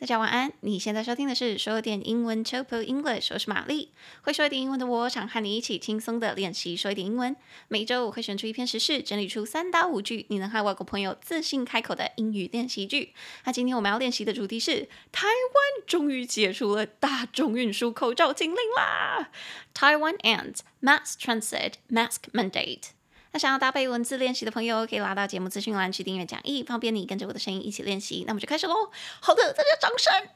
[0.00, 0.50] 大家晚安。
[0.60, 3.90] 你现在收听的是说点英文 （Chopu English），我是玛丽。
[4.22, 7.36] 会说一点英文的我，想和你一起轻松的练习说一点英文。
[7.68, 13.12] 每周我会选出一篇时事，整理出三到五句你能和外国朋友自信开口的英语练习句。
[13.44, 19.28] 那今天我们要练习的主题是：台湾终于解除了大众运输口罩禁令啦
[19.74, 22.84] ！Taiwan ends mass transit mask mandate。
[23.32, 28.24] 那想要搭配文字练习的朋友，可以拉到节目资讯栏去订阅讲义，方便你跟着我的声音一起练习。
[28.26, 28.90] 那我们就开始喽！
[29.20, 30.28] 好的，大家掌声。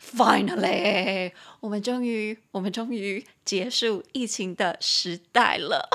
[0.00, 5.88] Finally，我们终于，我们终于结束疫情的时代了。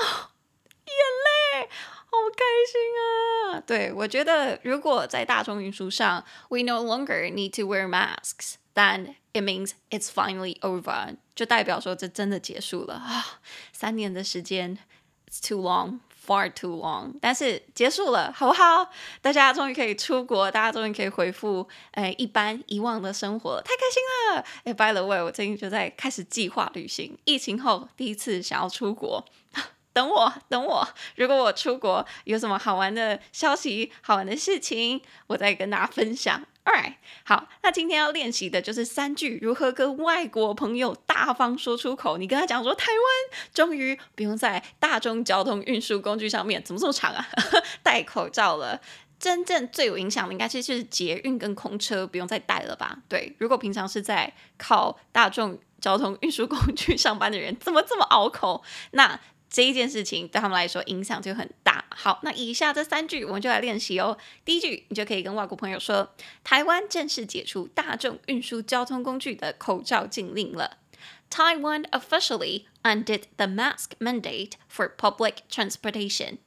[0.86, 1.68] 眼泪，
[2.06, 3.60] 好开心啊！
[3.60, 13.40] 对，我觉得，如果在大众运输上，we no longer need to wear masks，但 it means it's finally over，就代表说这真的结束了啊！
[13.72, 14.78] 三年的时间。
[15.34, 17.14] It's too long, far too long.
[17.20, 18.88] 但是结束了，好不好？
[19.20, 24.02] 大家终于可以出国，大家终于可以回复诶一般以往的生活，太开心
[24.36, 24.44] 了！
[24.62, 29.24] 哎，by the way，我最近就在开始计划旅行，疫情后第一次想要出国。
[29.92, 36.44] 等我，等我，如果我出国有什么好玩的消息、好玩的事情，我再跟大家分享。
[36.64, 36.93] All right.
[37.24, 42.18] 好，那今天要练习的就是三句如何跟外国朋友大方说出口。
[42.18, 47.26] 你跟他讲说，台湾终于不用在大众交通运输工具上面，怎么这么长啊？
[47.82, 48.80] 戴口罩了。
[49.16, 52.98] 真正最有影响的，应该其实就是捷运跟空车不用再戴了吧？
[53.08, 58.62] 对，如果平常是在靠大众交通运输工具上班的人，怎么这么拗口？
[58.90, 59.18] 那
[59.54, 61.84] 这一件事情对他们来说影响就很大。
[61.90, 64.18] 好，那以下这三句我们就来练习哦。
[64.44, 70.78] 第一句，你就可以跟外国朋友说：“台湾正式解除大众运输交通工具的口罩禁令了。”
[71.30, 76.38] Taiwan officially undid the mask mandate for public transportation.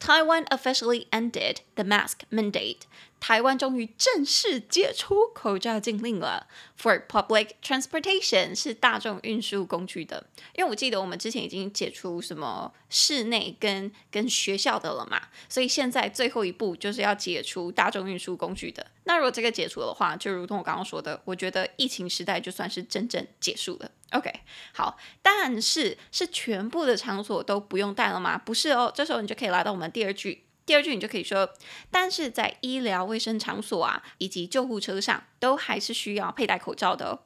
[0.00, 2.80] Taiwan officially ended the mask mandate.
[3.20, 6.48] 台湾终于正式解除口罩禁令了。
[6.80, 18.86] For public transportation 是大众运输工具的，因为我记得我们之前已经解除什么室内跟跟学校的了嘛，所以现在最后一步就是要解除大众运输工具的。
[19.04, 23.90] 那如果这个解除的话，就如同我刚刚说的，我觉得疫情时代就算是真正结束了。
[24.12, 24.32] OK，
[24.72, 28.38] 好，但是是全部的场所都不用戴了吗？
[28.38, 30.44] 不是哦，这时候你就可以来到我们第二句。
[30.69, 31.53] 第二句你就可以说，
[31.91, 37.19] 但是在医疗卫生场所啊，以及救护车上，都还是需要佩戴口罩的哦。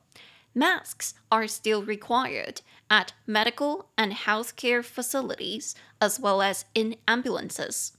[0.54, 2.58] Masks are still required
[2.90, 7.92] at medical and healthcare facilities, as well as in ambulances.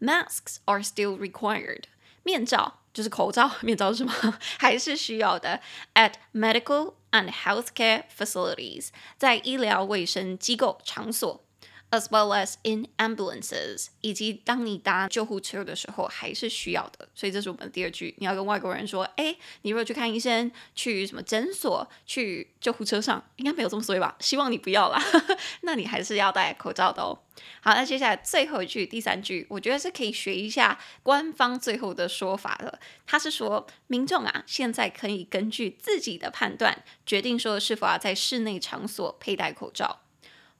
[0.00, 1.84] Masks are still required.
[2.24, 4.38] 面罩就是口罩，面罩是什么？
[4.58, 5.60] 还是需要的。
[5.94, 11.44] At medical and healthcare facilities，在医疗卫生机构场所。
[11.91, 18.13] as well as in ambulances，以及当你搭救护车的时候还是需要的，所以这是我们的第二句。
[18.17, 24.15] 你要跟外国人说，哎，你如果去看医生，去什么诊所，去救护车上，应该没有这么衰吧？
[24.19, 25.01] 希望你不要啦，
[25.61, 27.17] 那你还是要戴口罩的哦。
[27.61, 32.79] 好，那接下来最后一句，第三句，我觉得是可以学一下官方最后的说法的。
[33.05, 40.01] 他是说，民众啊，现在可以根据自己的判断，决定说是否要在室内场所佩戴口罩。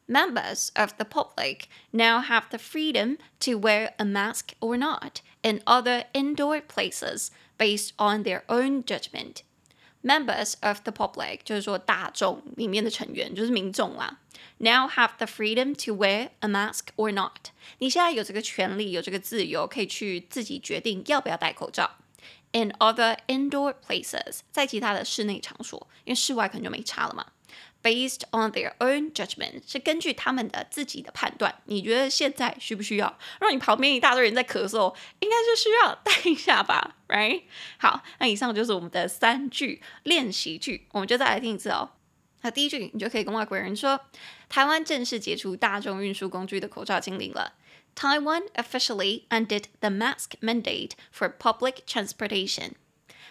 [0.09, 5.63] Members of the public now have the freedom to wear a mask or not in
[5.65, 9.43] other indoor places based on their own judgment.
[10.03, 14.19] Members of the public 就是说大众里面的成员，就是民众啦。
[14.59, 17.51] Now have the freedom to wear a mask or not。
[17.79, 21.93] 你现在有这个权利，有这个自由，可以去自己决定要不要戴口罩。
[22.51, 27.27] In other indoor places，在其他的室内场所，因为室外可能就没差了嘛。
[27.88, 31.62] Based on their own judgment，是根据他们的自己的判断。
[31.68, 33.18] 你觉得现在需不需要？
[33.40, 37.44] 让你旁边一大堆人在咳嗽，应该是需要戴一下吧，right？
[37.78, 41.92] 好，那以上就是我们的三句练习句，我们就再来听一次哦。
[42.42, 44.02] 那第一句，你就可以跟外国人说：
[44.50, 47.54] 台湾正式解除大众运输工具的口罩禁令了。
[47.96, 52.74] Taiwan officially undid the mask mandate for public transportation.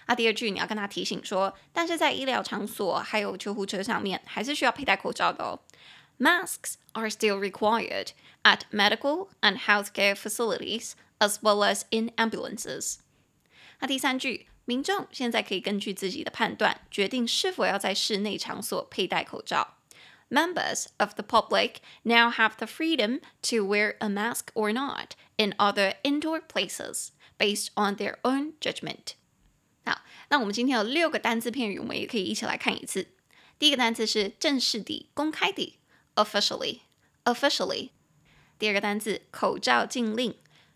[0.08, 5.60] 那第二句你要跟他提醒说，但是在医疗场所还有救护车上面，还是需要佩戴口罩的哦。
[6.20, 8.10] Masks are still required
[8.44, 12.98] at medical and healthcare facilities, as well as in ambulances。
[13.80, 19.78] 那第三句，民众现在可以根据自己的判断，决定是否要在室内场所佩戴口罩。
[20.30, 25.96] Members of the public now have the freedom to wear a mask or not in other
[26.04, 29.16] indoor places, based on their own judgment.
[29.87, 33.07] 好，那我们今天有六个单字片语，我们也可以一起来看一次。
[33.57, 35.79] 第一个单词是正式的、公开的
[36.17, 37.91] ，officially，officially。
[38.59, 40.35] 第二个单词口罩禁令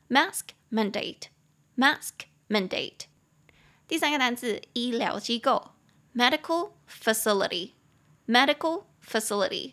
[0.09, 2.13] ，mask mandate，mask
[2.49, 3.01] mandate。
[3.89, 5.73] 第三个单词，医疗机构
[6.15, 9.73] ，medical facility，medical facility。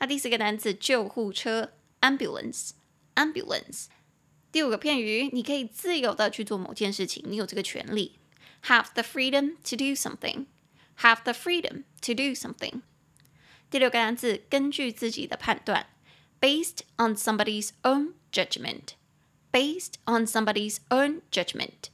[0.00, 3.84] 那第四个单词，救护车，ambulance，ambulance。
[4.50, 8.18] 第五个片语，你可以自由的去做某件事情，你有这个权利
[8.63, 12.81] ，have the freedom to do something，have the freedom to do something。
[13.69, 15.87] 第六个单字，根据自己的判断，
[16.39, 21.89] based on somebody's own judgment，based on somebody's own judgment。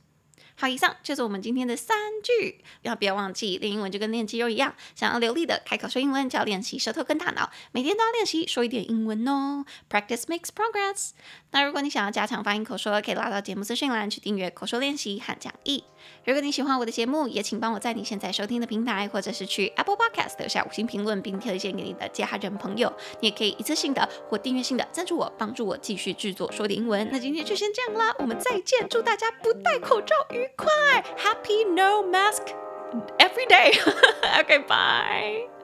[0.58, 2.64] 好，以上就是我们今天的三句。
[2.82, 9.64] 要不要忘记练英文就跟练肌肉一样，想要流利的开口说英文，就要练习舌头跟大脑，每天都要练习说一点英文哦。
[9.90, 11.10] Practice makes progress。
[11.50, 15.84] 那如果你想要加强发音口说，可以拉到节目资讯栏去订阅口说练习和讲义。
[16.24, 22.92] 如果你喜欢我的节目，也请帮我在你现在收听的平台，或者是去 Apple Podcast 留下五星评论，并推荐给你的家人朋友。
[23.20, 27.08] 你也可以一次性的或订阅性的赞助我，帮助我继续制作说点英文。
[27.12, 30.14] 那今天就先这样啦，我们再见，祝大家不戴口罩
[31.16, 32.54] happy no mask
[33.18, 33.72] every day.
[34.40, 35.55] okay, bye.